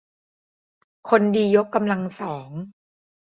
[1.09, 2.49] คนดียกกำลังสอง